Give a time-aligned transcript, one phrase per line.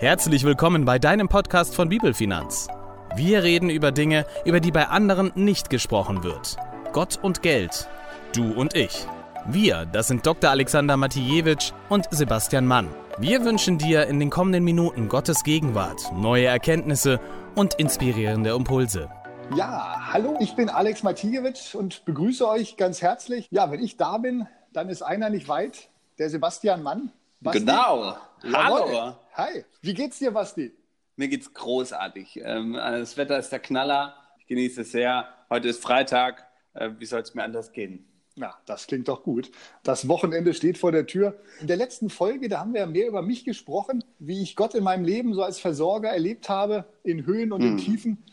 [0.00, 2.68] Herzlich willkommen bei deinem Podcast von Bibelfinanz.
[3.16, 6.56] Wir reden über Dinge, über die bei anderen nicht gesprochen wird.
[6.94, 7.86] Gott und Geld.
[8.34, 9.06] Du und ich.
[9.44, 10.48] Wir, das sind Dr.
[10.48, 12.88] Alexander Matijewitsch und Sebastian Mann.
[13.18, 17.20] Wir wünschen dir in den kommenden Minuten Gottes Gegenwart, neue Erkenntnisse
[17.54, 19.10] und inspirierende Impulse.
[19.54, 23.48] Ja, hallo, ich bin Alex Matijewitsch und begrüße euch ganz herzlich.
[23.50, 27.12] Ja, wenn ich da bin, dann ist einer nicht weit, der Sebastian Mann.
[27.42, 27.58] Basti?
[27.58, 28.16] Genau.
[28.50, 29.14] Hallo.
[29.34, 29.64] Hi.
[29.80, 30.72] Wie geht's dir, Basti?
[31.16, 32.40] Mir geht's großartig.
[32.42, 34.14] Ähm, das Wetter ist der Knaller.
[34.38, 35.28] Ich genieße es sehr.
[35.48, 36.46] Heute ist Freitag.
[36.74, 38.06] Äh, wie soll es mir anders gehen?
[38.34, 39.50] Ja, das klingt doch gut.
[39.82, 41.38] Das Wochenende steht vor der Tür.
[41.60, 44.82] In der letzten Folge, da haben wir mehr über mich gesprochen, wie ich Gott in
[44.82, 47.72] meinem Leben so als Versorger erlebt habe, in Höhen und hm.
[47.72, 48.24] in Tiefen.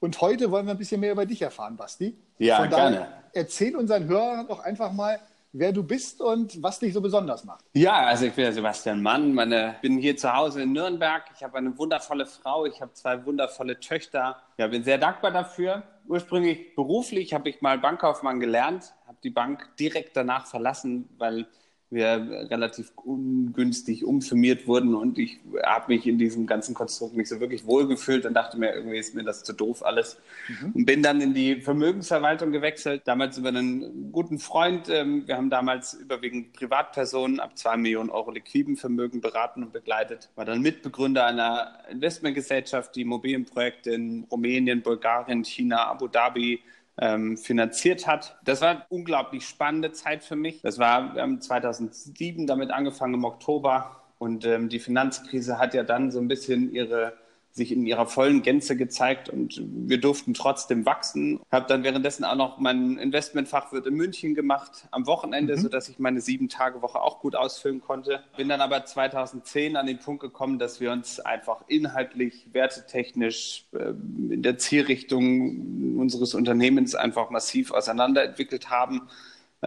[0.00, 2.16] Und heute wollen wir ein bisschen mehr über dich erfahren, Basti.
[2.38, 3.08] Ja, Von gerne.
[3.32, 5.20] Erzähl unseren Hörern doch einfach mal,
[5.58, 7.64] wer du bist und was dich so besonders macht.
[7.74, 9.32] Ja, also ich bin der Sebastian Mann.
[9.32, 11.24] Meine, bin hier zu Hause in Nürnberg.
[11.34, 12.66] Ich habe eine wundervolle Frau.
[12.66, 14.36] Ich habe zwei wundervolle Töchter.
[14.58, 15.82] Ja, bin sehr dankbar dafür.
[16.06, 21.46] Ursprünglich beruflich habe ich mal Bankkaufmann gelernt, habe die Bank direkt danach verlassen, weil
[21.88, 27.38] wir relativ ungünstig umfirmiert wurden und ich habe mich in diesem ganzen Konstrukt nicht so
[27.38, 30.18] wirklich wohlgefühlt und dachte mir, irgendwie ist mir das zu doof alles.
[30.48, 30.72] Mhm.
[30.72, 34.88] Und bin dann in die Vermögensverwaltung gewechselt, damals über einen guten Freund.
[34.88, 40.28] Ähm, wir haben damals überwiegend Privatpersonen ab zwei Millionen Euro liquiden Vermögen beraten und begleitet.
[40.34, 46.60] War dann Mitbegründer einer Investmentgesellschaft, die Immobilienprojekte in Rumänien, Bulgarien, China, Abu Dhabi,
[46.98, 48.38] ähm, finanziert hat.
[48.44, 50.62] Das war eine unglaublich spannende Zeit für mich.
[50.62, 56.10] Das war, haben 2007 damit angefangen im Oktober und ähm, die Finanzkrise hat ja dann
[56.10, 57.12] so ein bisschen ihre
[57.56, 61.40] sich in ihrer vollen Gänze gezeigt und wir durften trotzdem wachsen.
[61.50, 65.60] Habe dann währenddessen auch noch mein Investmentfachwirt in München gemacht am Wochenende, mhm.
[65.60, 68.20] sodass ich meine sieben Tage Woche auch gut ausfüllen konnte.
[68.36, 73.88] Bin dann aber 2010 an den Punkt gekommen, dass wir uns einfach inhaltlich, wertetechnisch äh,
[74.32, 79.08] in der Zielrichtung unseres Unternehmens einfach massiv auseinanderentwickelt haben ähm,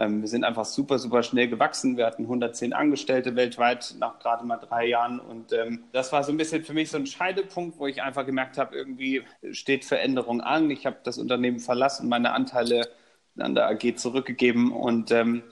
[0.08, 1.96] wir sind einfach super, super schnell gewachsen.
[1.96, 5.20] Wir hatten 110 Angestellte weltweit nach gerade mal drei Jahren.
[5.20, 8.24] Und ähm, das war so ein bisschen für mich so ein Scheidepunkt, wo ich einfach
[8.24, 9.22] gemerkt habe, irgendwie
[9.52, 10.70] steht Veränderung an.
[10.70, 12.88] Ich habe das Unternehmen verlassen, meine Anteile
[13.38, 15.42] an der AG zurückgegeben und ähm,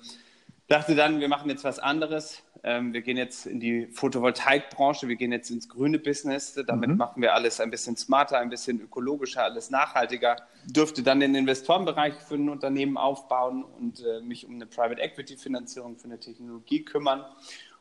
[0.67, 2.43] dachte dann, wir machen jetzt was anderes.
[2.65, 6.55] Ähm, wir gehen jetzt in die Photovoltaikbranche, wir gehen jetzt ins grüne Business.
[6.67, 6.97] Damit mhm.
[6.97, 10.37] machen wir alles ein bisschen smarter, ein bisschen ökologischer, alles nachhaltiger.
[10.65, 15.37] Dürfte dann den Investorenbereich für ein Unternehmen aufbauen und äh, mich um eine Private Equity
[15.37, 17.25] Finanzierung für eine Technologie kümmern.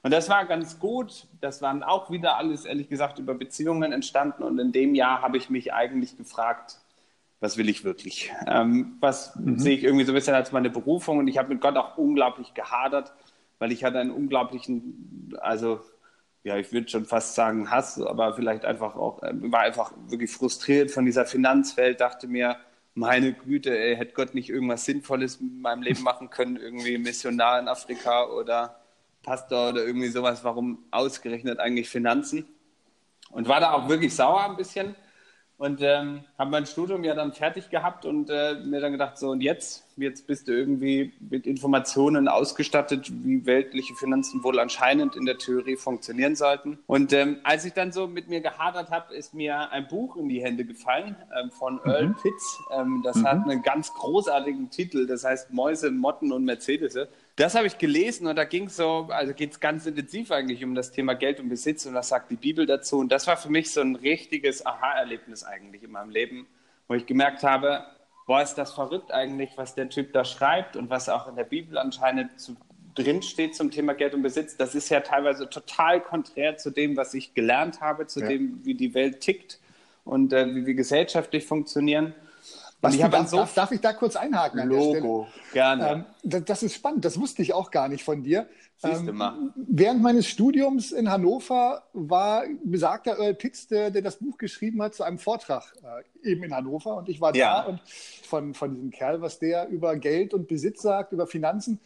[0.03, 1.27] Und das war ganz gut.
[1.41, 4.43] Das waren auch wieder alles, ehrlich gesagt, über Beziehungen entstanden.
[4.43, 6.79] Und in dem Jahr habe ich mich eigentlich gefragt,
[7.39, 8.31] was will ich wirklich?
[8.47, 9.59] Ähm, was mhm.
[9.59, 11.19] sehe ich irgendwie so ein bisschen als meine Berufung?
[11.19, 13.13] Und ich habe mit Gott auch unglaublich gehadert,
[13.59, 15.79] weil ich hatte einen unglaublichen, also
[16.43, 20.31] ja, ich würde schon fast sagen Hass, aber vielleicht einfach auch, äh, war einfach wirklich
[20.31, 22.57] frustriert von dieser Finanzwelt, dachte mir,
[22.93, 27.59] meine Güte, ey, hätte Gott nicht irgendwas Sinnvolles mit meinem Leben machen können, irgendwie Missionar
[27.59, 28.79] in Afrika oder
[29.23, 32.47] Pastor oder irgendwie sowas, warum ausgerechnet eigentlich Finanzen?
[33.29, 34.95] Und war da auch wirklich sauer ein bisschen
[35.57, 39.29] und ähm, habe mein Studium ja dann fertig gehabt und äh, mir dann gedacht, so
[39.29, 45.25] und jetzt, jetzt bist du irgendwie mit Informationen ausgestattet, wie weltliche Finanzen wohl anscheinend in
[45.25, 46.77] der Theorie funktionieren sollten.
[46.85, 50.29] Und ähm, als ich dann so mit mir gehadert habe, ist mir ein Buch in
[50.29, 51.91] die Hände gefallen ähm, von mhm.
[51.91, 52.59] Earl Pitts.
[52.71, 53.27] Ähm, das mhm.
[53.27, 56.95] hat einen ganz großartigen Titel, das heißt Mäuse, Motten und Mercedes.
[57.37, 60.63] Das habe ich gelesen und da ging es so, also geht es ganz intensiv eigentlich
[60.63, 62.97] um das Thema Geld und Besitz und was sagt die Bibel dazu.
[62.97, 66.47] Und das war für mich so ein richtiges Aha-Erlebnis eigentlich in meinem Leben,
[66.87, 67.85] wo ich gemerkt habe,
[68.25, 71.43] boah, ist das verrückt eigentlich, was der Typ da schreibt und was auch in der
[71.43, 72.57] Bibel anscheinend zu,
[72.95, 74.57] drin steht zum Thema Geld und Besitz.
[74.57, 78.29] Das ist ja teilweise total konträr zu dem, was ich gelernt habe, zu ja.
[78.29, 79.59] dem, wie die Welt tickt
[80.05, 82.15] und äh, wie wir gesellschaftlich funktionieren.
[82.79, 84.59] Basti, darf, so darf, darf, ich da kurz einhaken?
[84.59, 85.89] An Logo, gerne.
[85.89, 88.47] Ähm, das, das, ist spannend, das wusste ich auch gar nicht von dir.
[88.83, 94.79] Ähm, während meines Studiums in Hannover war besagter Earl Pitts, der, der das Buch geschrieben
[94.83, 95.73] hat, zu einem Vortrag
[96.23, 96.97] äh, eben in Hannover.
[96.97, 97.63] Und ich war ja.
[97.63, 97.81] da und
[98.23, 101.79] von, von diesem Kerl, was der über Geld und Besitz sagt, über Finanzen,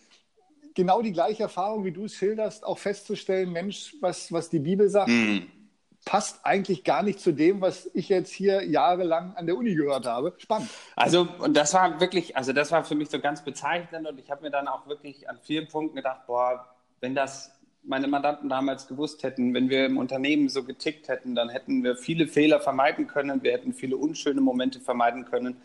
[0.76, 4.90] genau die gleiche Erfahrung, wie du es schilderst, auch festzustellen, Mensch, was, was die Bibel
[4.90, 5.10] sagt.
[5.10, 5.61] Mm
[6.06, 10.06] passt eigentlich gar nicht zu dem, was ich jetzt hier jahrelang an der Uni gehört
[10.08, 10.34] habe.
[10.38, 10.70] Spannend.
[10.96, 14.32] Also, und das war wirklich, also das war für mich so ganz bezeichnend und ich
[14.32, 16.68] habe mir dann auch wirklich an vielen Punkten gedacht, boah,
[17.02, 17.52] wenn das
[17.84, 21.96] meine Mandanten damals gewusst hätten, wenn wir im Unternehmen so getickt hätten, dann hätten wir
[21.96, 25.62] viele Fehler vermeiden können, wir hätten viele unschöne Momente vermeiden können.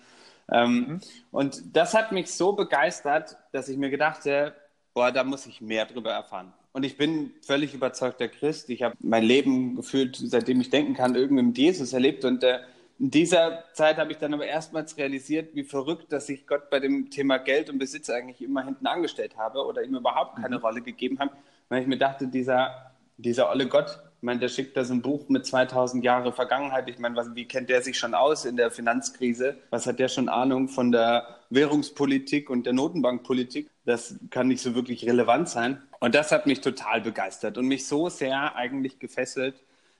[0.50, 1.00] Ähm, mhm.
[1.30, 4.54] Und das hat mich so begeistert, dass ich mir gedachte,
[4.94, 6.52] boah, da muss ich mehr drüber erfahren.
[6.76, 8.68] Und ich bin völlig überzeugter Christ.
[8.68, 12.22] Ich habe mein Leben gefühlt, seitdem ich denken kann, irgendwie mit Jesus erlebt.
[12.26, 12.58] Und äh,
[12.98, 16.78] in dieser Zeit habe ich dann aber erstmals realisiert, wie verrückt, dass ich Gott bei
[16.78, 20.64] dem Thema Geld und Besitz eigentlich immer hinten angestellt habe oder ihm überhaupt keine mhm.
[20.64, 21.30] Rolle gegeben habe,
[21.70, 25.00] weil ich mir dachte, dieser, dieser olle Gott, ich meine, der schickt da so ein
[25.00, 26.90] Buch mit 2000 Jahre Vergangenheit.
[26.90, 29.56] Ich meine, was, wie kennt der sich schon aus in der Finanzkrise?
[29.70, 33.70] Was hat der schon Ahnung von der Währungspolitik und der Notenbankpolitik?
[33.86, 35.80] Das kann nicht so wirklich relevant sein.
[36.06, 39.56] Und das hat mich total begeistert und mich so sehr eigentlich gefesselt,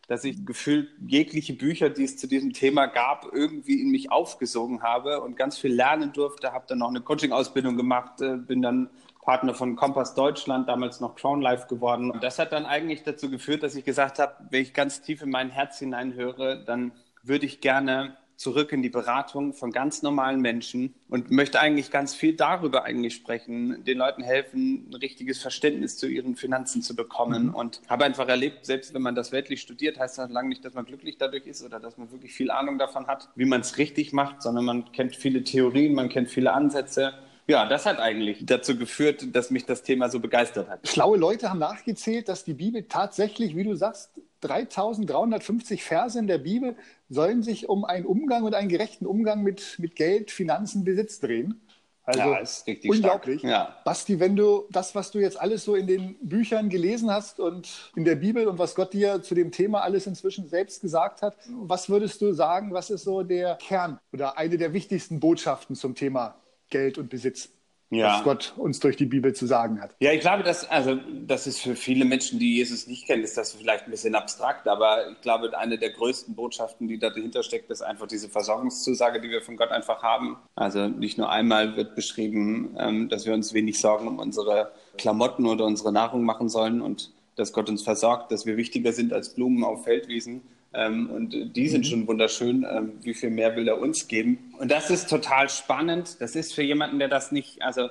[0.06, 4.85] dass ich gefühlt jegliche Bücher, die es zu diesem Thema gab, irgendwie in mich aufgesogen
[4.85, 6.53] habe und ganz viel lernen durfte.
[6.53, 8.88] Habe dann noch eine Coaching-Ausbildung gemacht, äh, bin dann
[9.20, 12.12] Partner von Kompass Deutschland, damals noch Crown Life geworden.
[12.12, 15.23] Und das hat dann eigentlich dazu geführt, dass ich gesagt habe, wenn ich ganz tief
[15.23, 16.93] in mein Herz hineinhöre, dann
[17.25, 22.14] würde ich gerne zurück in die Beratung von ganz normalen Menschen und möchte eigentlich ganz
[22.14, 27.48] viel darüber eigentlich sprechen, den Leuten helfen, ein richtiges Verständnis zu ihren Finanzen zu bekommen
[27.48, 27.54] mhm.
[27.54, 30.74] und habe einfach erlebt, selbst wenn man das weltlich studiert, heißt das lange nicht, dass
[30.74, 33.78] man glücklich dadurch ist oder dass man wirklich viel Ahnung davon hat, wie man es
[33.78, 37.14] richtig macht, sondern man kennt viele Theorien, man kennt viele Ansätze
[37.46, 40.87] ja, das hat eigentlich dazu geführt, dass mich das Thema so begeistert hat.
[40.87, 44.10] Schlaue Leute haben nachgezählt, dass die Bibel tatsächlich, wie du sagst,
[44.40, 46.76] 3350 Verse in der Bibel
[47.08, 51.60] sollen sich um einen Umgang und einen gerechten Umgang mit, mit Geld, Finanzen, Besitz drehen.
[52.04, 53.43] Also ja, ist richtig unglaublich.
[53.43, 53.76] Ja.
[53.84, 57.90] Basti, wenn du das, was du jetzt alles so in den Büchern gelesen hast und
[57.96, 61.37] in der Bibel und was Gott dir zu dem Thema alles inzwischen selbst gesagt hat,
[61.48, 65.96] was würdest du sagen, was ist so der Kern oder eine der wichtigsten Botschaften zum
[65.96, 66.37] Thema
[66.70, 67.50] Geld und Besitz,
[67.90, 68.14] ja.
[68.14, 69.94] was Gott uns durch die Bibel zu sagen hat.
[70.00, 73.36] Ja, ich glaube, dass, also, das ist für viele Menschen, die Jesus nicht kennen, ist
[73.36, 77.42] das vielleicht ein bisschen abstrakt, aber ich glaube, eine der größten Botschaften, die da dahinter
[77.42, 80.36] steckt, ist einfach diese Versorgungszusage, die wir von Gott einfach haben.
[80.54, 85.46] Also nicht nur einmal wird beschrieben, ähm, dass wir uns wenig Sorgen um unsere Klamotten
[85.46, 89.34] oder unsere Nahrung machen sollen und dass Gott uns versorgt, dass wir wichtiger sind als
[89.34, 90.42] Blumen auf Feldwiesen,
[90.76, 91.90] ähm, und die sind mhm.
[91.90, 92.67] schon wunderschön.
[92.70, 94.52] Ähm, wie viel mehr will er uns geben?
[94.58, 96.17] Und das ist total spannend.
[96.20, 97.88] Das ist für jemanden, der das nicht, also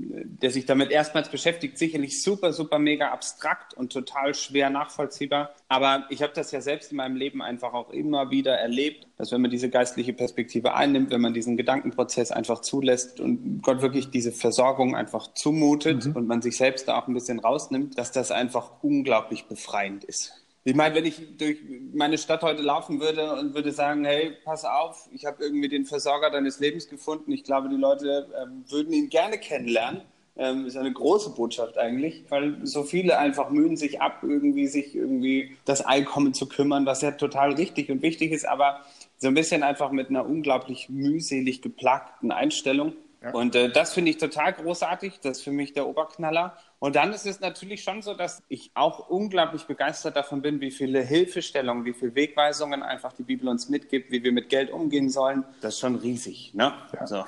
[0.00, 5.54] der sich damit erstmals beschäftigt, sicherlich super, super mega abstrakt und total schwer nachvollziehbar.
[5.68, 9.32] Aber ich habe das ja selbst in meinem Leben einfach auch immer wieder erlebt, dass
[9.32, 14.10] wenn man diese geistliche Perspektive einnimmt, wenn man diesen Gedankenprozess einfach zulässt und Gott wirklich
[14.10, 16.12] diese Versorgung einfach zumutet mhm.
[16.16, 20.44] und man sich selbst da auch ein bisschen rausnimmt, dass das einfach unglaublich befreiend ist.
[20.68, 21.56] Ich meine, wenn ich durch
[21.94, 25.86] meine Stadt heute laufen würde und würde sagen, hey, pass auf, ich habe irgendwie den
[25.86, 27.32] Versorger deines Lebens gefunden.
[27.32, 30.02] Ich glaube, die Leute ähm, würden ihn gerne kennenlernen.
[30.36, 34.94] Ähm, ist eine große Botschaft eigentlich, weil so viele einfach mühen sich ab, irgendwie sich
[34.94, 38.80] irgendwie das Einkommen zu kümmern, was ja total richtig und wichtig ist, aber
[39.16, 42.92] so ein bisschen einfach mit einer unglaublich mühselig geplagten Einstellung.
[43.22, 43.32] Ja.
[43.32, 45.20] Und äh, das finde ich total großartig.
[45.20, 46.56] Das ist für mich der Oberknaller.
[46.78, 50.70] Und dann ist es natürlich schon so, dass ich auch unglaublich begeistert davon bin, wie
[50.70, 55.10] viele Hilfestellungen, wie viele Wegweisungen einfach die Bibel uns mitgibt, wie wir mit Geld umgehen
[55.10, 55.44] sollen.
[55.60, 56.54] Das ist schon riesig.
[56.54, 56.72] Ne?
[56.92, 57.06] Ja.
[57.06, 57.24] So.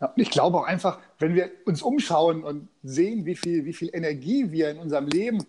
[0.00, 3.90] Ja, ich glaube auch einfach, wenn wir uns umschauen und sehen, wie viel, wie viel
[3.92, 5.46] Energie wir in unserem Leben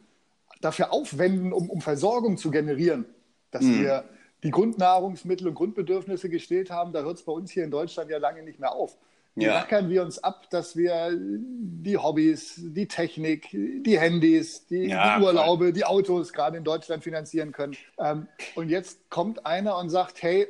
[0.61, 3.05] dafür aufwenden, um, um Versorgung zu generieren,
[3.51, 3.81] dass mhm.
[3.81, 4.03] wir
[4.43, 8.17] die Grundnahrungsmittel und Grundbedürfnisse gestillt haben, da hört es bei uns hier in Deutschland ja
[8.17, 8.97] lange nicht mehr auf
[9.35, 9.57] ja.
[9.59, 15.23] rackern wir uns ab, dass wir die Hobbys, die Technik, die Handys, die, ja, die
[15.23, 15.73] Urlaube, voll.
[15.73, 17.77] die Autos gerade in Deutschland finanzieren können.
[17.97, 20.47] Ähm, und jetzt kommt einer und sagt, hey,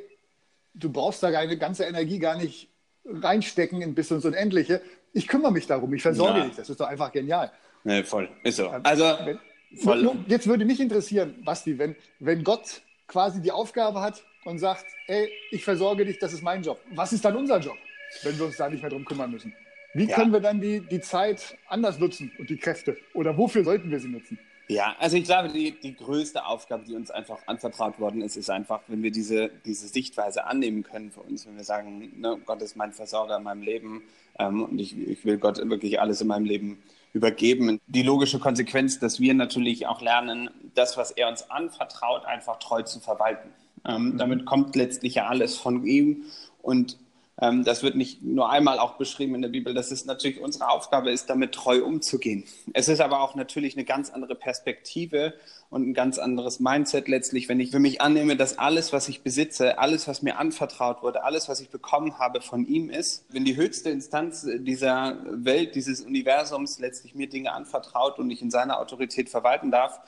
[0.74, 2.68] du brauchst da deine ganze Energie gar nicht
[3.04, 4.80] reinstecken in bis ins Unendliche.
[5.12, 6.46] Ich kümmere mich darum, ich versorge ja.
[6.46, 6.56] dich.
[6.56, 7.52] Das ist doch einfach genial.
[7.84, 8.66] Nee, voll, ist so.
[8.66, 9.38] Ähm, also, wenn,
[9.78, 10.16] voll.
[10.26, 15.30] jetzt würde mich interessieren, Basti, wenn, wenn Gott quasi die Aufgabe hat und sagt, ey,
[15.50, 16.80] ich versorge dich, das ist mein Job.
[16.94, 17.76] Was ist dann unser Job?
[18.22, 19.54] Wenn wir uns da nicht mehr drum kümmern müssen.
[19.94, 20.16] Wie ja.
[20.16, 22.96] können wir dann die, die Zeit anders nutzen und die Kräfte?
[23.14, 24.38] Oder wofür sollten wir sie nutzen?
[24.68, 28.48] Ja, also ich glaube, die, die größte Aufgabe, die uns einfach anvertraut worden ist, ist
[28.48, 32.62] einfach, wenn wir diese, diese Sichtweise annehmen können für uns, wenn wir sagen, ne, Gott
[32.62, 34.02] ist mein Versorger in meinem Leben
[34.38, 37.80] ähm, und ich, ich will Gott wirklich alles in meinem Leben übergeben.
[37.86, 42.82] Die logische Konsequenz, dass wir natürlich auch lernen, das, was er uns anvertraut, einfach treu
[42.82, 43.50] zu verwalten.
[43.86, 44.18] Ähm, mhm.
[44.18, 46.24] Damit kommt letztlich ja alles von ihm
[46.62, 46.96] und
[47.64, 51.10] das wird nicht nur einmal auch beschrieben in der Bibel, dass es natürlich unsere Aufgabe
[51.10, 52.44] ist, damit treu umzugehen.
[52.72, 55.34] Es ist aber auch natürlich eine ganz andere Perspektive
[55.68, 59.22] und ein ganz anderes Mindset letztlich, wenn ich für mich annehme, dass alles, was ich
[59.22, 63.24] besitze, alles, was mir anvertraut wurde, alles, was ich bekommen habe, von ihm ist.
[63.30, 68.52] Wenn die höchste Instanz dieser Welt, dieses Universums letztlich mir Dinge anvertraut und ich in
[68.52, 69.98] seiner Autorität verwalten darf,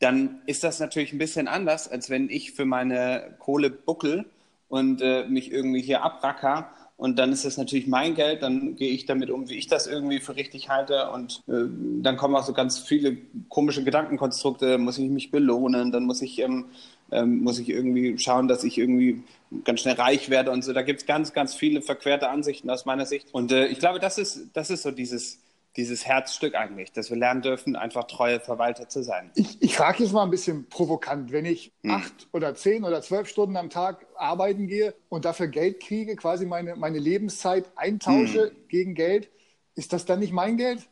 [0.00, 4.24] dann ist das natürlich ein bisschen anders, als wenn ich für meine Kohle buckel
[4.70, 8.92] und äh, mich irgendwie hier abracker Und dann ist es natürlich mein Geld, dann gehe
[8.92, 11.10] ich damit um, wie ich das irgendwie für richtig halte.
[11.10, 11.64] Und äh,
[12.02, 13.16] dann kommen auch so ganz viele
[13.48, 14.78] komische Gedankenkonstrukte.
[14.78, 15.92] Muss ich mich belohnen?
[15.92, 16.66] Dann muss ich, ähm,
[17.10, 19.24] ähm, muss ich irgendwie schauen, dass ich irgendwie
[19.64, 20.72] ganz schnell reich werde und so.
[20.72, 23.28] Da gibt es ganz, ganz viele verquerte Ansichten aus meiner Sicht.
[23.32, 25.40] Und äh, ich glaube, das ist, das ist so dieses
[25.80, 29.30] dieses Herzstück eigentlich, dass wir lernen dürfen, einfach treue Verwalter zu sein.
[29.34, 31.92] Ich, ich frage jetzt mal ein bisschen provokant, wenn ich hm.
[31.92, 36.44] acht oder zehn oder zwölf Stunden am Tag arbeiten gehe und dafür Geld kriege, quasi
[36.44, 38.68] meine, meine Lebenszeit eintausche hm.
[38.68, 39.30] gegen Geld,
[39.74, 40.86] ist das dann nicht mein Geld?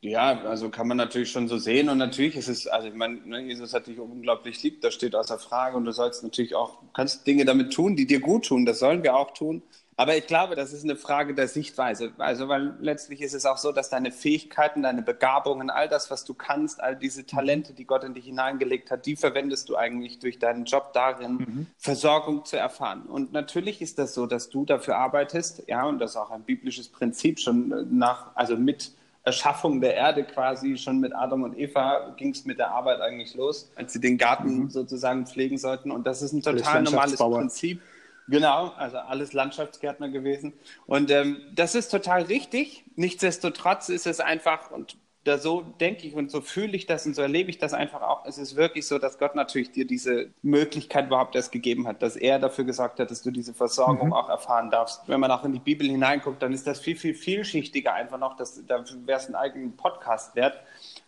[0.00, 3.20] Ja, also kann man natürlich schon so sehen und natürlich ist es, also ich meine,
[3.24, 6.82] ne, Jesus hat dich unglaublich lieb, das steht außer Frage und du sollst natürlich auch,
[6.92, 9.62] kannst Dinge damit tun, die dir gut tun, das sollen wir auch tun.
[9.96, 12.12] Aber ich glaube, das ist eine Frage der Sichtweise.
[12.18, 16.24] Also, weil letztlich ist es auch so, dass deine Fähigkeiten, deine Begabungen, all das, was
[16.24, 20.18] du kannst, all diese Talente, die Gott in dich hineingelegt hat, die verwendest du eigentlich
[20.18, 21.66] durch deinen Job darin, mhm.
[21.76, 23.02] Versorgung zu erfahren.
[23.02, 26.42] Und natürlich ist das so, dass du dafür arbeitest, ja, und das ist auch ein
[26.42, 28.92] biblisches Prinzip schon nach, also mit
[29.24, 33.34] Erschaffung der Erde quasi, schon mit Adam und Eva ging es mit der Arbeit eigentlich
[33.34, 34.70] los, als sie den Garten mhm.
[34.70, 35.92] sozusagen pflegen sollten.
[35.92, 37.80] Und das ist ein total normales Prinzip.
[38.28, 40.52] Genau, also alles Landschaftsgärtner gewesen.
[40.86, 42.84] Und ähm, das ist total richtig.
[42.94, 47.14] Nichtsdestotrotz ist es einfach, und da so denke ich und so fühle ich das und
[47.14, 48.26] so erlebe ich das einfach auch.
[48.26, 52.16] Es ist wirklich so, dass Gott natürlich dir diese Möglichkeit überhaupt erst gegeben hat, dass
[52.16, 54.12] er dafür gesorgt hat, dass du diese Versorgung mhm.
[54.12, 55.02] auch erfahren darfst.
[55.06, 58.36] Wenn man auch in die Bibel hineinguckt, dann ist das viel, viel vielschichtiger einfach noch.
[58.36, 60.58] Das, dafür wäre es einen eigenen Podcast wert.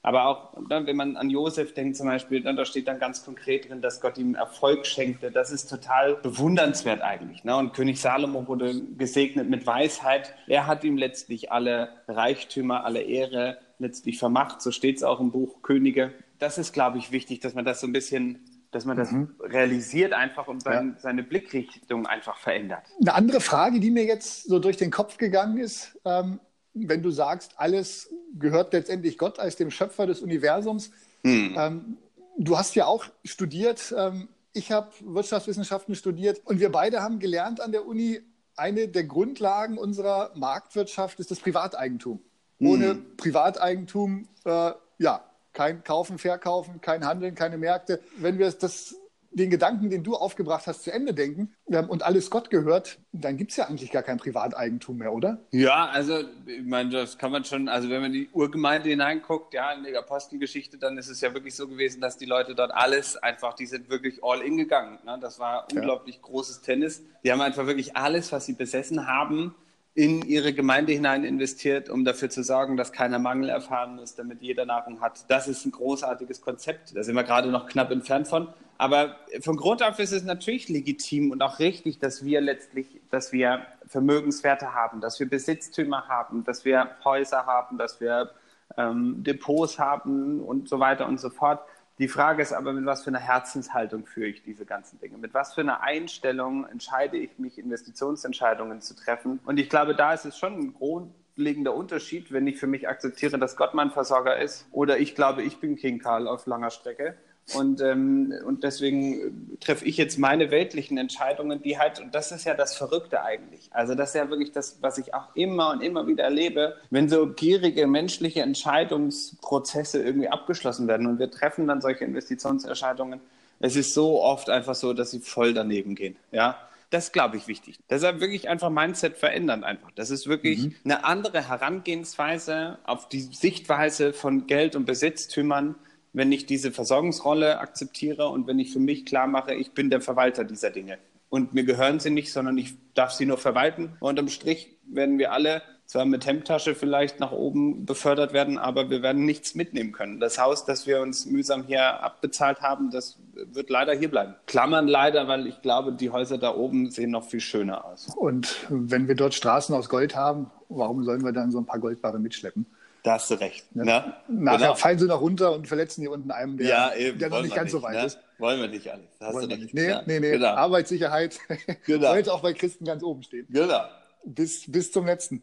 [0.04, 3.80] Aber auch, wenn man an Josef denkt zum Beispiel, da steht dann ganz konkret drin,
[3.80, 5.30] dass Gott ihm Erfolg schenkte.
[5.30, 7.42] Das ist total bewundernswert eigentlich.
[7.42, 7.56] Ne?
[7.56, 10.34] Und König Salomo wurde gesegnet mit Weisheit.
[10.46, 14.60] Er hat ihm letztlich alle Reichtümer, alle Ehre letztlich vermacht.
[14.60, 16.12] So steht es auch im Buch Könige.
[16.38, 18.40] Das ist, glaube ich, wichtig, dass man das so ein bisschen
[18.72, 19.32] dass man das mhm.
[19.40, 21.00] realisiert einfach und sein, ja.
[21.00, 22.82] seine Blickrichtung einfach verändert.
[23.00, 26.40] Eine andere Frage, die mir jetzt so durch den Kopf gegangen ist, ähm,
[26.74, 30.90] wenn du sagst, alles gehört letztendlich Gott als dem Schöpfer des Universums.
[31.22, 31.54] Hm.
[31.56, 31.96] Ähm,
[32.36, 33.94] du hast ja auch studiert.
[33.96, 38.20] Ähm, ich habe Wirtschaftswissenschaften studiert und wir beide haben gelernt an der Uni,
[38.56, 42.20] eine der Grundlagen unserer Marktwirtschaft ist das Privateigentum.
[42.58, 42.66] Hm.
[42.66, 48.00] Ohne Privateigentum, äh, ja, kein Kaufen, Verkaufen, kein Handeln, keine Märkte.
[48.18, 48.96] Wenn wir das
[49.34, 53.36] den Gedanken, den du aufgebracht hast, zu Ende denken ähm, und alles Gott gehört, dann
[53.36, 55.38] gibt es ja eigentlich gar kein Privateigentum mehr, oder?
[55.50, 59.52] Ja, also ich meine, das kann man schon, also wenn man in die Urgemeinde hineinguckt,
[59.54, 62.72] ja, in die Apostelgeschichte, dann ist es ja wirklich so gewesen, dass die Leute dort
[62.72, 64.98] alles einfach, die sind wirklich all in gegangen.
[65.04, 65.18] Ne?
[65.20, 66.22] Das war unglaublich ja.
[66.22, 67.02] großes Tennis.
[67.24, 69.54] Die haben einfach wirklich alles, was sie besessen haben,
[69.94, 74.42] in ihre Gemeinde hinein investiert, um dafür zu sorgen, dass keiner Mangel erfahren ist, damit
[74.42, 75.24] jeder Nahrung hat.
[75.28, 76.96] Das ist ein großartiges Konzept.
[76.96, 78.48] Da sind wir gerade noch knapp entfernt von.
[78.76, 83.32] Aber von Grund auf ist es natürlich legitim und auch richtig, dass wir letztlich, dass
[83.32, 88.30] wir Vermögenswerte haben, dass wir Besitztümer haben, dass wir Häuser haben, dass wir
[88.76, 91.60] ähm, Depots haben und so weiter und so fort.
[91.98, 95.16] Die Frage ist aber, mit was für einer Herzenshaltung führe ich diese ganzen Dinge?
[95.16, 99.38] Mit was für einer Einstellung entscheide ich mich, Investitionsentscheidungen zu treffen?
[99.44, 103.38] Und ich glaube, da ist es schon ein grundlegender Unterschied, wenn ich für mich akzeptiere,
[103.38, 107.16] dass Gott mein Versorger ist oder ich glaube, ich bin King Karl auf langer Strecke
[107.52, 112.44] und, ähm, und deswegen treffe ich jetzt meine weltlichen Entscheidungen, die halt, und das ist
[112.44, 113.68] ja das Verrückte eigentlich.
[113.70, 117.08] Also das ist ja wirklich das, was ich auch immer und immer wieder erlebe, wenn
[117.08, 123.20] so gierige menschliche Entscheidungsprozesse irgendwie abgeschlossen werden und wir treffen dann solche Investitionsentscheidungen.
[123.60, 126.16] Es ist so oft einfach so, dass sie voll daneben gehen.
[126.32, 126.56] Ja,
[126.90, 127.78] das glaube ich wichtig.
[127.90, 129.90] Deshalb wirklich einfach Mindset verändern einfach.
[129.96, 130.74] Das ist wirklich mhm.
[130.84, 135.74] eine andere Herangehensweise auf die Sichtweise von Geld und Besitztümern
[136.14, 140.00] wenn ich diese Versorgungsrolle akzeptiere und wenn ich für mich klar mache, ich bin der
[140.00, 140.98] Verwalter dieser Dinge.
[141.28, 143.96] Und mir gehören sie nicht, sondern ich darf sie nur verwalten.
[143.98, 148.88] Und unterm Strich werden wir alle zwar mit Hemdtasche vielleicht nach oben befördert werden, aber
[148.88, 150.20] wir werden nichts mitnehmen können.
[150.20, 154.34] Das Haus, das wir uns mühsam hier abbezahlt haben, das wird leider hier bleiben.
[154.46, 158.08] Klammern leider, weil ich glaube, die Häuser da oben sehen noch viel schöner aus.
[158.16, 161.80] Und wenn wir dort Straßen aus Gold haben, warum sollen wir dann so ein paar
[161.80, 162.66] Goldbarre mitschleppen?
[163.04, 163.76] Da hast du recht.
[163.76, 163.84] Ne?
[163.84, 164.14] Ne?
[164.28, 164.74] Nachher genau.
[164.76, 167.54] fallen sie noch runter und verletzen hier unten einen, der, ja, eben, der noch nicht
[167.54, 168.06] ganz nicht, so weit ne?
[168.06, 168.18] ist.
[168.38, 169.04] Wollen wir nicht alles.
[169.18, 169.74] Da hast Wollen du nicht.
[169.74, 170.30] Nee, ja, nee, nee.
[170.30, 170.54] Genau.
[170.54, 171.38] Arbeitssicherheit
[171.86, 172.08] genau.
[172.08, 173.46] sollte auch bei Christen ganz oben stehen.
[173.50, 173.82] Genau.
[174.24, 175.42] Bis, bis zum letzten.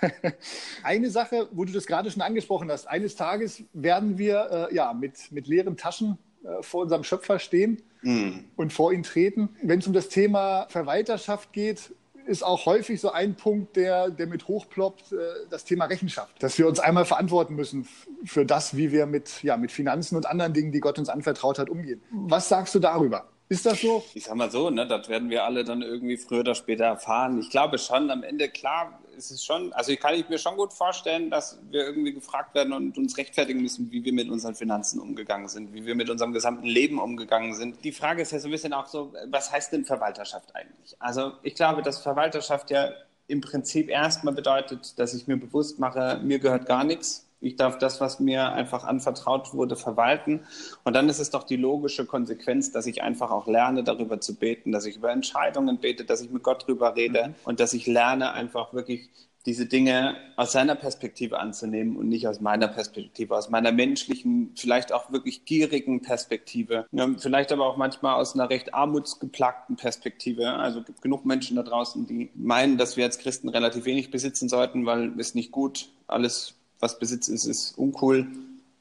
[0.84, 2.86] Eine Sache, wo du das gerade schon angesprochen hast.
[2.86, 7.82] Eines Tages werden wir äh, ja, mit, mit leeren Taschen äh, vor unserem Schöpfer stehen
[8.02, 8.30] mm.
[8.54, 9.48] und vor ihn treten.
[9.64, 11.92] Wenn es um das Thema Verwalterschaft geht,
[12.26, 15.16] ist auch häufig so ein Punkt, der, der mit hochploppt, äh,
[15.50, 16.42] das Thema Rechenschaft.
[16.42, 17.88] Dass wir uns einmal verantworten müssen
[18.24, 21.58] für das, wie wir mit, ja, mit Finanzen und anderen Dingen, die Gott uns anvertraut
[21.58, 22.02] hat, umgehen.
[22.10, 23.28] Was sagst du darüber?
[23.48, 24.04] Ist das so?
[24.14, 27.40] Ich sag mal so, ne, das werden wir alle dann irgendwie früher oder später erfahren.
[27.40, 30.72] Ich glaube schon, am Ende, klar, ist es schon, also kann ich mir schon gut
[30.72, 34.98] vorstellen, dass wir irgendwie gefragt werden und uns rechtfertigen müssen, wie wir mit unseren Finanzen
[34.98, 37.84] umgegangen sind, wie wir mit unserem gesamten Leben umgegangen sind.
[37.84, 40.96] Die Frage ist ja so ein bisschen auch so, was heißt denn Verwalterschaft eigentlich?
[40.98, 42.90] Also ich glaube, dass Verwalterschaft ja
[43.26, 47.29] im Prinzip erstmal bedeutet, dass ich mir bewusst mache, mir gehört gar nichts.
[47.40, 50.40] Ich darf das, was mir einfach anvertraut wurde, verwalten.
[50.84, 54.34] Und dann ist es doch die logische Konsequenz, dass ich einfach auch lerne, darüber zu
[54.34, 57.34] beten, dass ich über Entscheidungen bete, dass ich mit Gott drüber rede mhm.
[57.44, 59.08] und dass ich lerne, einfach wirklich
[59.46, 64.92] diese Dinge aus seiner Perspektive anzunehmen und nicht aus meiner Perspektive, aus meiner menschlichen, vielleicht
[64.92, 66.86] auch wirklich gierigen Perspektive,
[67.18, 70.50] vielleicht aber auch manchmal aus einer recht armutsgeplagten Perspektive.
[70.50, 74.10] Also es gibt genug Menschen da draußen, die meinen, dass wir als Christen relativ wenig
[74.10, 78.26] besitzen sollten, weil es nicht gut, alles, was Besitz ist, ist uncool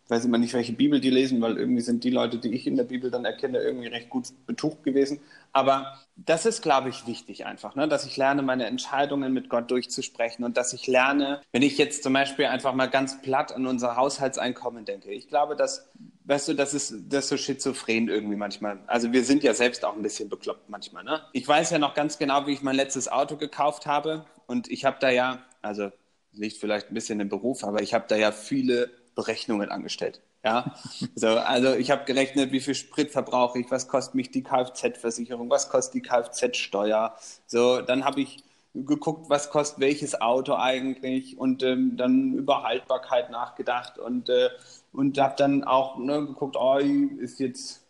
[0.09, 2.75] weiß immer nicht, welche Bibel die lesen, weil irgendwie sind die Leute, die ich in
[2.75, 5.19] der Bibel dann erkenne, irgendwie recht gut betucht gewesen.
[5.53, 7.87] Aber das ist, glaube ich, wichtig einfach, ne?
[7.87, 12.03] dass ich lerne, meine Entscheidungen mit Gott durchzusprechen und dass ich lerne, wenn ich jetzt
[12.03, 15.11] zum Beispiel einfach mal ganz platt an unser Haushaltseinkommen denke.
[15.11, 15.87] Ich glaube, dass,
[16.25, 18.79] weißt du, das ist, das ist so schizophren irgendwie manchmal.
[18.87, 21.03] Also wir sind ja selbst auch ein bisschen bekloppt manchmal.
[21.03, 21.21] Ne?
[21.33, 24.85] Ich weiß ja noch ganz genau, wie ich mein letztes Auto gekauft habe und ich
[24.85, 25.91] habe da ja, also
[26.33, 30.21] liegt vielleicht ein bisschen im Beruf, aber ich habe da ja viele Berechnungen angestellt.
[30.43, 30.73] Ja,
[31.15, 35.49] so, also ich habe gerechnet, wie viel Sprit verbrauche ich, was kostet mich die Kfz-Versicherung,
[35.49, 37.13] was kostet die Kfz-Steuer.
[37.45, 38.37] So, dann habe ich
[38.73, 44.49] geguckt, was kostet welches Auto eigentlich und ähm, dann über Haltbarkeit nachgedacht und, äh,
[44.93, 47.81] und habe dann auch ne, geguckt, oh, ist jetzt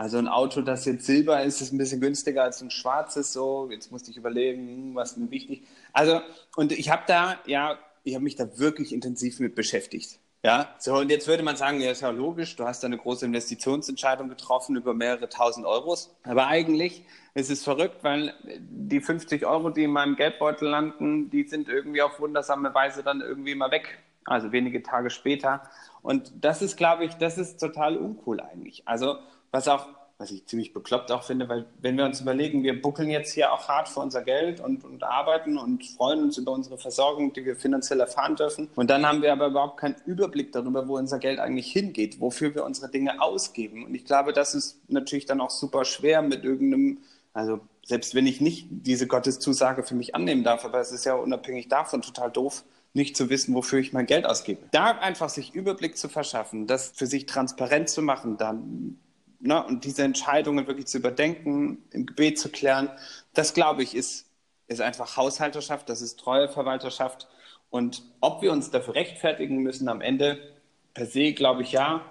[0.00, 3.34] also ein Auto, das jetzt silber ist, ist ein bisschen günstiger als ein schwarzes.
[3.34, 5.62] So, jetzt musste ich überlegen, hm, was ist mir wichtig.
[5.92, 6.22] Also
[6.56, 10.18] und ich habe da ja, ich habe mich da wirklich intensiv mit beschäftigt.
[10.42, 12.96] Ja, so und jetzt würde man sagen, ja, ist ja logisch, du hast da eine
[12.96, 16.16] große Investitionsentscheidung getroffen über mehrere tausend Euros.
[16.22, 17.04] Aber eigentlich
[17.34, 22.00] ist es verrückt, weil die 50 Euro, die in meinem Geldbeutel landen, die sind irgendwie
[22.00, 23.98] auf wundersame Weise dann irgendwie mal weg.
[24.24, 25.62] Also wenige Tage später.
[26.00, 28.88] Und das ist, glaube ich, das ist total uncool eigentlich.
[28.88, 29.18] Also
[29.50, 29.86] was auch
[30.20, 33.54] was ich ziemlich bekloppt auch finde, weil wenn wir uns überlegen, wir buckeln jetzt hier
[33.54, 37.46] auch hart für unser Geld und, und arbeiten und freuen uns über unsere Versorgung, die
[37.46, 38.68] wir finanziell erfahren dürfen.
[38.76, 42.54] Und dann haben wir aber überhaupt keinen Überblick darüber, wo unser Geld eigentlich hingeht, wofür
[42.54, 43.86] wir unsere Dinge ausgeben.
[43.86, 46.98] Und ich glaube, das ist natürlich dann auch super schwer mit irgendeinem,
[47.32, 51.14] also selbst wenn ich nicht diese Gotteszusage für mich annehmen darf, aber es ist ja
[51.14, 54.60] unabhängig davon total doof, nicht zu wissen, wofür ich mein Geld ausgebe.
[54.70, 58.98] Da einfach sich Überblick zu verschaffen, das für sich transparent zu machen, dann
[59.40, 62.90] ne, und diese Entscheidungen wirklich zu überdenken, im Gebet zu klären,
[63.34, 64.26] das glaube ich ist,
[64.68, 67.28] ist einfach Haushalterschaft, das ist treue Verwalterschaft.
[67.70, 70.38] Und ob wir uns dafür rechtfertigen müssen am Ende,
[70.94, 72.04] per se glaube ich ja.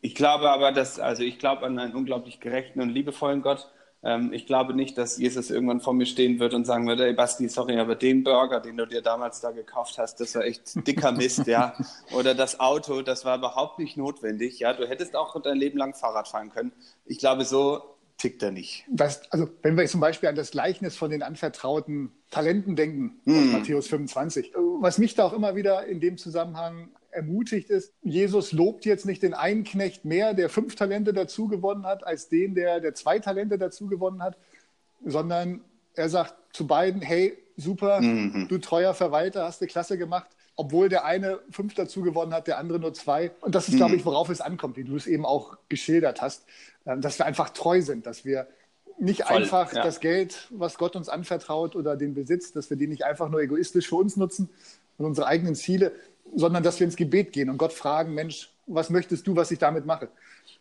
[0.00, 3.70] Ich glaube aber, dass, also ich glaube an einen unglaublich gerechten und liebevollen Gott.
[4.04, 7.14] Ähm, ich glaube nicht, dass Jesus irgendwann vor mir stehen wird und sagen würde, ey
[7.14, 10.86] Basti, sorry, aber den Burger, den du dir damals da gekauft hast, das war echt
[10.86, 11.74] dicker Mist, ja.
[12.12, 14.74] Oder das Auto, das war überhaupt nicht notwendig, ja.
[14.74, 16.72] Du hättest auch dein Leben lang Fahrrad fahren können.
[17.06, 17.82] Ich glaube, so
[18.18, 18.84] tickt er nicht.
[18.88, 23.52] Das, also, wenn wir zum Beispiel an das Gleichnis von den anvertrauten Talenten denken, hm.
[23.52, 28.84] Matthäus 25, was mich da auch immer wieder in dem Zusammenhang ermutigt ist, Jesus lobt
[28.84, 32.80] jetzt nicht den einen Knecht mehr, der fünf Talente dazu gewonnen hat, als den, der,
[32.80, 34.36] der zwei Talente dazu gewonnen hat,
[35.04, 35.60] sondern
[35.94, 38.46] er sagt zu beiden, hey, super, mhm.
[38.48, 42.58] du treuer Verwalter, hast du klasse gemacht, obwohl der eine fünf dazu gewonnen hat, der
[42.58, 43.30] andere nur zwei.
[43.40, 43.78] Und das ist, mhm.
[43.78, 46.44] glaube ich, worauf es ankommt, wie du es eben auch geschildert hast,
[46.86, 48.46] ähm, dass wir einfach treu sind, dass wir
[48.98, 49.82] nicht Voll, einfach ja.
[49.82, 53.40] das Geld, was Gott uns anvertraut oder den Besitz, dass wir die nicht einfach nur
[53.40, 54.48] egoistisch für uns nutzen
[54.98, 55.92] und unsere eigenen Ziele,
[56.34, 59.58] sondern dass wir ins Gebet gehen und Gott fragen, Mensch, was möchtest du, was ich
[59.58, 60.08] damit mache?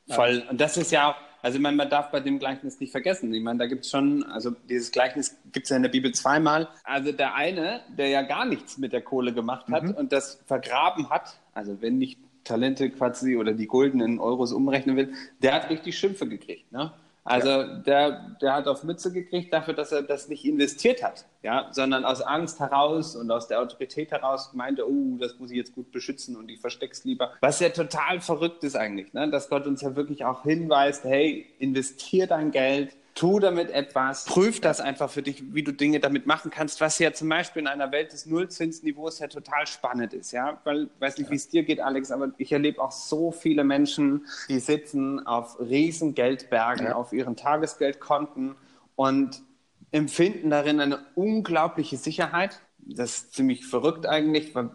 [0.07, 0.43] Voll.
[0.49, 3.33] Und das ist ja auch, also ich meine, man darf bei dem Gleichnis nicht vergessen.
[3.33, 6.13] Ich meine, da gibt es schon, also dieses Gleichnis gibt es ja in der Bibel
[6.13, 6.69] zweimal.
[6.83, 9.91] Also der eine, der ja gar nichts mit der Kohle gemacht hat mhm.
[9.91, 15.13] und das vergraben hat, also wenn nicht Talente quasi oder die goldenen Euros umrechnen will,
[15.41, 16.71] der hat richtig Schimpfe gekriegt.
[16.71, 16.91] Ne?
[17.25, 17.63] Also ja.
[17.77, 22.03] der, der hat auf Mütze gekriegt dafür, dass er das nicht investiert hat, ja, sondern
[22.03, 25.91] aus Angst heraus und aus der Autorität heraus meinte, oh, das muss ich jetzt gut
[25.91, 27.31] beschützen und ich versteck's lieber.
[27.39, 29.29] Was ja total verrückt ist eigentlich, ne?
[29.29, 34.59] dass Gott uns ja wirklich auch hinweist, hey, investier dein Geld, tu damit etwas, prüf
[34.59, 37.67] das einfach für dich, wie du Dinge damit machen kannst, was ja zum Beispiel in
[37.67, 41.63] einer Welt des Nullzinsniveaus ja total spannend ist, ja, weil, weiß nicht, wie es dir
[41.63, 46.95] geht, Alex, aber ich erlebe auch so viele Menschen, die sitzen auf riesen Geldbergen, ja.
[46.95, 48.55] auf ihren Tagesgeldkonten
[48.95, 49.43] und
[49.91, 52.61] empfinden darin eine unglaubliche Sicherheit.
[52.79, 54.71] Das ist ziemlich verrückt eigentlich, weil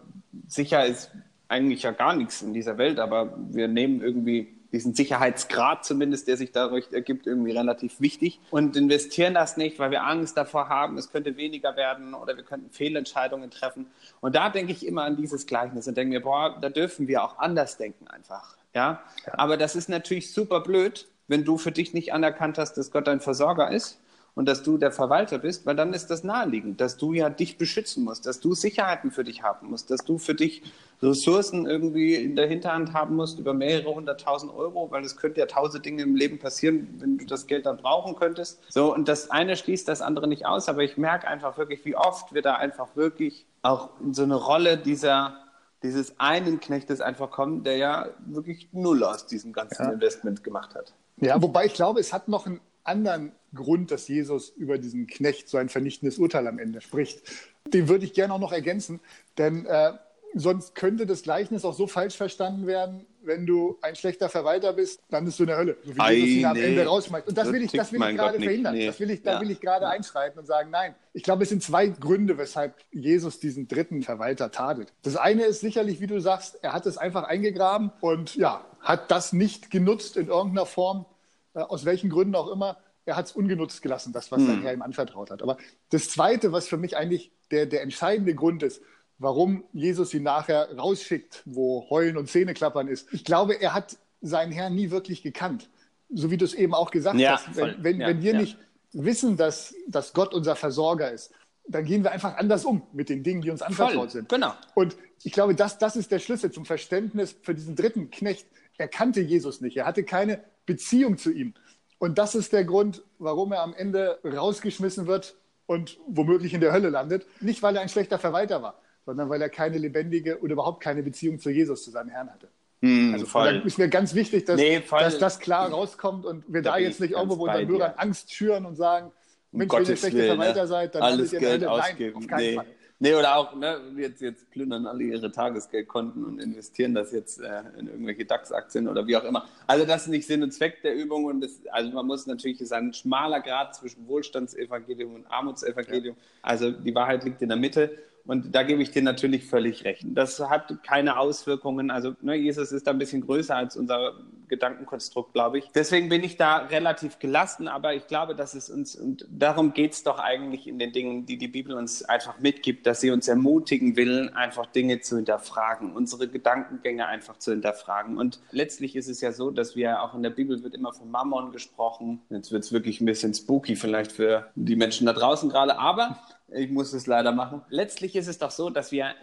[0.47, 1.11] sicher ist
[1.49, 6.37] eigentlich ja gar nichts in dieser Welt, aber wir nehmen irgendwie diesen Sicherheitsgrad zumindest, der
[6.37, 10.97] sich dadurch ergibt, irgendwie relativ wichtig und investieren das nicht, weil wir Angst davor haben,
[10.97, 13.87] es könnte weniger werden oder wir könnten Fehlentscheidungen treffen.
[14.21, 17.23] Und da denke ich immer an dieses Gleichnis und denke mir, boah, da dürfen wir
[17.23, 18.57] auch anders denken einfach.
[18.73, 19.01] Ja?
[19.25, 19.33] ja.
[19.33, 23.07] Aber das ist natürlich super blöd, wenn du für dich nicht anerkannt hast, dass Gott
[23.07, 23.99] dein Versorger ist
[24.35, 27.57] und dass du der Verwalter bist, weil dann ist das naheliegend, dass du ja dich
[27.57, 30.63] beschützen musst, dass du Sicherheiten für dich haben musst, dass du für dich
[31.01, 35.45] Ressourcen irgendwie in der Hinterhand haben musst über mehrere hunderttausend Euro, weil es könnte ja
[35.45, 38.61] tausend Dinge im Leben passieren, wenn du das Geld dann brauchen könntest.
[38.69, 41.95] So, und das eine schließt das andere nicht aus, aber ich merke einfach wirklich, wie
[41.95, 45.37] oft wir da einfach wirklich auch in so eine Rolle dieser
[45.83, 49.91] dieses einen Knechtes einfach kommen, der ja wirklich null aus diesem ganzen ja.
[49.91, 50.93] Investment gemacht hat.
[51.17, 55.49] Ja, wobei ich glaube, es hat noch einen anderen Grund, dass Jesus über diesen Knecht
[55.49, 57.21] so ein vernichtendes Urteil am Ende spricht.
[57.67, 58.99] Den würde ich gerne auch noch ergänzen,
[59.37, 59.93] denn äh,
[60.33, 65.01] sonst könnte das Gleichnis auch so falsch verstanden werden, wenn du ein schlechter Verwalter bist,
[65.09, 67.27] landest du in der Hölle, so wie Ei, Jesus ihn am Ende rausschmeißt.
[67.27, 68.75] Und das, das will ich, das will ich gerade verhindern.
[68.75, 68.87] Nee.
[68.87, 69.41] Das will ich, da ja.
[69.41, 70.95] will ich gerade einschreiten und sagen, nein.
[71.13, 74.93] Ich glaube, es sind zwei Gründe, weshalb Jesus diesen dritten Verwalter tadelt.
[75.01, 79.11] Das eine ist sicherlich, wie du sagst, er hat es einfach eingegraben und ja, hat
[79.11, 81.05] das nicht genutzt in irgendeiner Form,
[81.53, 82.77] äh, aus welchen Gründen auch immer
[83.09, 84.47] er hat es ungenutzt gelassen, das, was hm.
[84.47, 85.41] sein Herr ihm anvertraut hat.
[85.41, 85.57] Aber
[85.89, 88.81] das Zweite, was für mich eigentlich der, der entscheidende Grund ist,
[89.19, 94.51] warum Jesus ihn nachher rausschickt, wo Heulen und Zähneklappern ist, ich glaube, er hat seinen
[94.51, 95.69] Herrn nie wirklich gekannt.
[96.11, 97.55] So wie du es eben auch gesagt ja, hast.
[97.55, 98.39] Wenn, wenn, ja, wenn wir ja.
[98.39, 98.57] nicht
[98.93, 101.31] wissen, dass, dass Gott unser Versorger ist,
[101.67, 104.27] dann gehen wir einfach anders um mit den Dingen, die uns anvertraut sind.
[104.27, 104.53] Genau.
[104.73, 108.47] Und ich glaube, das, das ist der Schlüssel zum Verständnis für diesen dritten Knecht.
[108.77, 109.77] Er kannte Jesus nicht.
[109.77, 111.53] Er hatte keine Beziehung zu ihm.
[111.99, 115.35] Und das ist der Grund, warum er am Ende rausgeschmissen wird
[115.67, 117.27] und womöglich in der Hölle landet.
[117.41, 121.01] Nicht, weil er ein schlechter Verwalter war, sondern weil er keine lebendige oder überhaupt keine
[121.01, 122.47] Beziehung zu Jesus, zu seinem Herrn hatte.
[122.83, 123.63] Hm, also voll.
[123.65, 127.01] ist mir ganz wichtig, dass, nee, dass, das klar rauskommt und wir da, da jetzt
[127.01, 129.11] nicht irgendwo unter Bürgern Angst schüren und sagen,
[129.51, 130.67] Mensch, wenn ihr schlechte Verwalter ne?
[130.67, 132.27] seid, dann alles Geld ausgeben.
[132.29, 132.55] Nein, nee.
[132.55, 132.65] Fall.
[133.01, 137.61] Nee, oder auch, ne, jetzt, jetzt plündern alle ihre Tagesgeldkonten und investieren das jetzt äh,
[137.79, 139.47] in irgendwelche DAX-Aktien oder wie auch immer.
[139.67, 142.57] Also das ist nicht Sinn und Zweck der Übung und das, also man muss natürlich,
[142.57, 146.17] es ist ein schmaler Grad zwischen Wohlstandsevangelium und Armutsevangelium.
[146.17, 146.23] Ja.
[146.41, 150.03] Also die Wahrheit liegt in der Mitte und da gebe ich dir natürlich völlig recht.
[150.05, 151.91] Das hat keine Auswirkungen.
[151.91, 154.13] Also ne, Jesus ist da ein bisschen größer als unser
[154.49, 155.69] Gedankenkonstrukt, glaube ich.
[155.73, 159.93] Deswegen bin ich da relativ gelassen, aber ich glaube, dass es uns, und darum geht
[159.93, 163.27] es doch eigentlich in den Dingen, die die Bibel uns einfach mitgibt, dass sie uns
[163.27, 168.17] ermutigen will, einfach Dinge zu hinterfragen, unsere Gedankengänge einfach zu hinterfragen.
[168.17, 171.09] Und letztlich ist es ja so, dass wir auch in der Bibel wird immer von
[171.09, 172.21] Mammon gesprochen.
[172.29, 176.19] Jetzt wird es wirklich ein bisschen spooky vielleicht für die Menschen da draußen gerade, aber
[176.51, 177.61] ich muss es leider machen.
[177.69, 179.13] Letztlich ist es doch so, dass wir,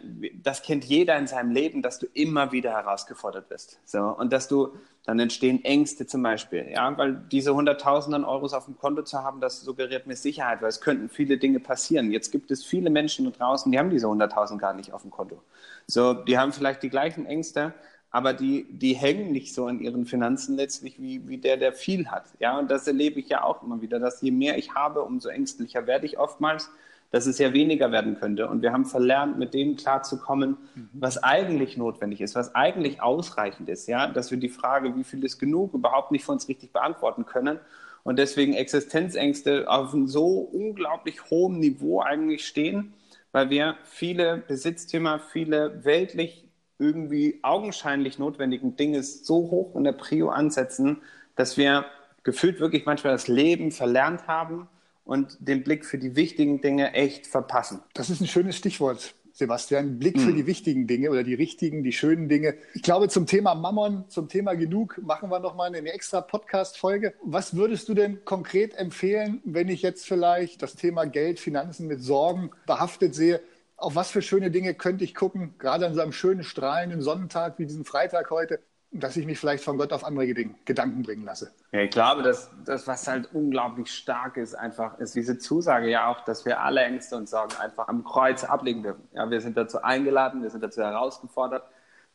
[0.43, 3.81] das kennt jeder in seinem Leben, dass du immer wieder herausgefordert wirst.
[3.85, 8.67] So, und dass du, dann entstehen Ängste zum Beispiel, ja, weil diese hunderttausenden Euros auf
[8.67, 12.11] dem Konto zu haben, das suggeriert mir Sicherheit, weil es könnten viele Dinge passieren.
[12.11, 15.11] Jetzt gibt es viele Menschen da draußen, die haben diese hunderttausend gar nicht auf dem
[15.11, 15.43] Konto.
[15.87, 17.75] So, die haben vielleicht die gleichen Ängste,
[18.11, 22.09] aber die, die hängen nicht so an ihren Finanzen letztlich wie, wie der, der viel
[22.09, 22.25] hat.
[22.39, 25.29] Ja, und das erlebe ich ja auch immer wieder, dass je mehr ich habe, umso
[25.29, 26.71] ängstlicher werde ich oftmals
[27.11, 28.49] dass es ja weniger werden könnte.
[28.49, 30.89] Und wir haben verlernt, mit dem klarzukommen, mhm.
[30.93, 33.89] was eigentlich notwendig ist, was eigentlich ausreichend ist.
[33.89, 37.27] Ja, dass wir die Frage, wie viel ist genug, überhaupt nicht von uns richtig beantworten
[37.27, 37.59] können.
[38.03, 42.95] Und deswegen Existenzängste auf einem so unglaublich hohem Niveau eigentlich stehen,
[43.33, 50.29] weil wir viele Besitztümer, viele weltlich irgendwie augenscheinlich notwendigen Dinge so hoch in der Prio
[50.29, 50.99] ansetzen,
[51.35, 51.87] dass wir
[52.23, 54.69] gefühlt wirklich manchmal das Leben verlernt haben
[55.07, 57.81] und den Blick für die wichtigen Dinge echt verpassen.
[57.95, 59.15] Das ist ein schönes Stichwort.
[59.33, 60.37] Sebastian, Blick für mhm.
[60.37, 62.55] die wichtigen Dinge oder die richtigen, die schönen Dinge.
[62.73, 67.13] Ich glaube, zum Thema Mammon, zum Thema genug, machen wir nochmal eine extra Podcast-Folge.
[67.23, 72.03] Was würdest du denn konkret empfehlen, wenn ich jetzt vielleicht das Thema Geld, Finanzen mit
[72.03, 73.43] Sorgen behaftet sehe?
[73.77, 77.59] Auf was für schöne Dinge könnte ich gucken, gerade an so einem schönen, strahlenden Sonnentag
[77.59, 78.61] wie diesen Freitag heute?
[79.01, 81.53] Dass ich mich vielleicht von Gott auf andere Gedanken bringen lasse.
[81.73, 86.09] Ja, ich glaube, dass das, was halt unglaublich stark ist, einfach ist diese Zusage ja
[86.09, 89.09] auch, dass wir alle Ängste und Sorgen einfach am Kreuz ablegen dürfen.
[89.13, 91.65] Ja, wir sind dazu eingeladen, wir sind dazu herausgefordert.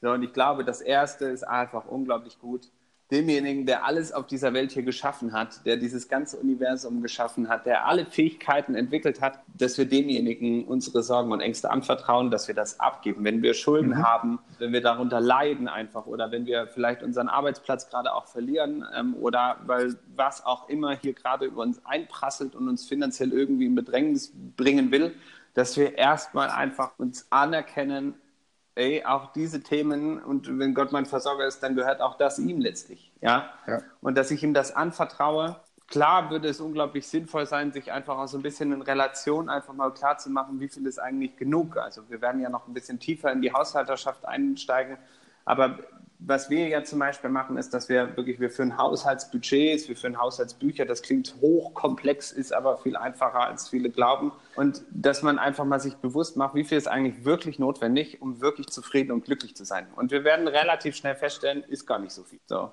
[0.02, 2.70] So, und ich glaube, das Erste ist einfach unglaublich gut,
[3.12, 7.66] demjenigen, der alles auf dieser Welt hier geschaffen hat, der dieses ganze Universum geschaffen hat,
[7.66, 12.56] der alle Fähigkeiten entwickelt hat, dass wir demjenigen unsere Sorgen und Ängste anvertrauen, dass wir
[12.56, 13.26] das abgeben.
[13.26, 14.04] Wenn wir Schulden mhm.
[14.04, 18.86] haben, wenn wir darunter leiden einfach oder wenn wir vielleicht unseren Arbeitsplatz gerade auch verlieren
[18.96, 23.66] ähm, oder weil was auch immer hier gerade über uns einprasselt und uns finanziell irgendwie
[23.66, 25.14] in Bedrängnis bringen will,
[25.54, 28.14] dass wir erstmal einfach uns anerkennen,
[28.82, 32.60] ey, auch diese Themen und wenn Gott mein Versorger ist, dann gehört auch das ihm
[32.60, 33.12] letztlich.
[33.22, 33.50] Ja?
[33.68, 33.80] ja.
[34.02, 35.58] Und dass ich ihm das anvertraue.
[35.88, 39.74] Klar würde es unglaublich sinnvoll sein, sich einfach auch so ein bisschen in Relation einfach
[39.74, 41.78] mal klar zu machen, wie viel ist eigentlich genug.
[41.78, 44.98] Also wir werden ja noch ein bisschen tiefer in die Haushalterschaft einsteigen.
[45.44, 45.80] Aber
[46.24, 50.20] was wir ja zum Beispiel machen, ist, dass wir wirklich, wir führen Haushaltsbudgets, wir führen
[50.20, 50.86] Haushaltsbücher.
[50.86, 54.32] Das klingt hochkomplex, ist aber viel einfacher, als viele glauben.
[54.56, 58.40] Und dass man einfach mal sich bewusst macht, wie viel ist eigentlich wirklich notwendig, um
[58.40, 59.88] wirklich zufrieden und glücklich zu sein.
[59.96, 62.40] Und wir werden relativ schnell feststellen, ist gar nicht so viel.
[62.46, 62.72] So.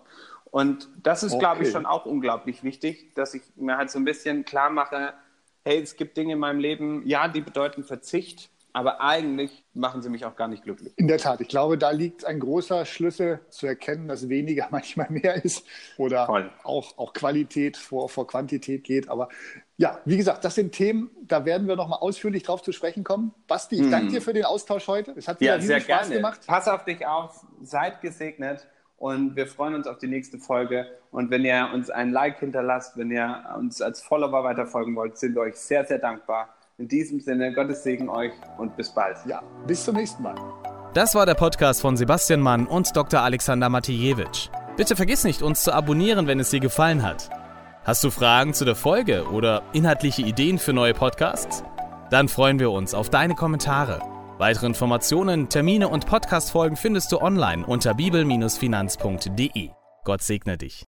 [0.51, 1.41] Und das ist, okay.
[1.41, 5.15] glaube ich, schon auch unglaublich wichtig, dass ich mir halt so ein bisschen klar mache,
[5.65, 10.11] hey, es gibt Dinge in meinem Leben, ja, die bedeuten Verzicht, aber eigentlich machen sie
[10.11, 10.93] mich auch gar nicht glücklich.
[10.97, 15.11] In der Tat, ich glaube, da liegt ein großer Schlüssel zu erkennen, dass weniger manchmal
[15.11, 16.29] mehr ist oder
[16.65, 19.09] auch, auch Qualität vor, vor Quantität geht.
[19.09, 19.29] Aber
[19.77, 23.05] ja, wie gesagt, das sind Themen, da werden wir noch mal ausführlich drauf zu sprechen
[23.05, 23.33] kommen.
[23.47, 23.91] Basti, ich mm.
[23.91, 25.13] danke dir für den Austausch heute.
[25.17, 26.17] Es hat wieder ja, sehr Spaß gerne.
[26.17, 26.41] gemacht.
[26.47, 28.67] Pass auf dich auf, seid gesegnet
[28.99, 30.87] und wir freuen uns auf die nächste Folge.
[31.11, 35.35] Und wenn ihr uns ein Like hinterlasst, wenn ihr uns als Follower weiterfolgen wollt, sind
[35.37, 36.55] wir euch sehr, sehr dankbar.
[36.79, 39.17] In diesem Sinne, Gottes Segen euch und bis bald.
[39.27, 40.37] Ja, bis zum nächsten Mal.
[40.95, 43.21] Das war der Podcast von Sebastian Mann und Dr.
[43.21, 44.49] Alexander Matijewitsch.
[44.77, 47.31] Bitte vergiss nicht, uns zu abonnieren, wenn es dir gefallen hat.
[47.83, 51.65] Hast du Fragen zu der Folge oder inhaltliche Ideen für neue Podcasts?
[52.11, 54.01] Dann freuen wir uns auf deine Kommentare.
[54.39, 59.71] Weitere Informationen, Termine und Podcastfolgen findest du online unter bibel-finanz.de.
[60.05, 60.77] Gott segne dich.